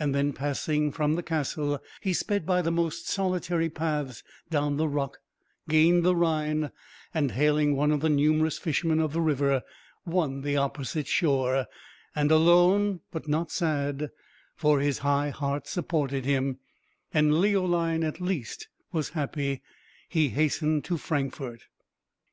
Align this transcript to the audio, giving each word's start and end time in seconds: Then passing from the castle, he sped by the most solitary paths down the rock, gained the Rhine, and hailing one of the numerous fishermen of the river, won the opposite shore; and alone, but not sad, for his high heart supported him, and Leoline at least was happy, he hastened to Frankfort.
Then 0.00 0.32
passing 0.32 0.90
from 0.90 1.14
the 1.14 1.22
castle, 1.22 1.80
he 2.00 2.12
sped 2.12 2.44
by 2.44 2.62
the 2.62 2.72
most 2.72 3.06
solitary 3.08 3.70
paths 3.70 4.24
down 4.50 4.76
the 4.76 4.88
rock, 4.88 5.18
gained 5.68 6.02
the 6.04 6.16
Rhine, 6.16 6.72
and 7.14 7.30
hailing 7.30 7.76
one 7.76 7.92
of 7.92 8.00
the 8.00 8.08
numerous 8.08 8.58
fishermen 8.58 8.98
of 8.98 9.12
the 9.12 9.20
river, 9.20 9.62
won 10.04 10.40
the 10.40 10.56
opposite 10.56 11.06
shore; 11.06 11.66
and 12.12 12.32
alone, 12.32 13.02
but 13.12 13.28
not 13.28 13.52
sad, 13.52 14.10
for 14.56 14.80
his 14.80 14.98
high 14.98 15.30
heart 15.30 15.68
supported 15.68 16.24
him, 16.24 16.58
and 17.14 17.40
Leoline 17.40 18.02
at 18.02 18.20
least 18.20 18.66
was 18.90 19.10
happy, 19.10 19.62
he 20.08 20.30
hastened 20.30 20.82
to 20.86 20.96
Frankfort. 20.96 21.68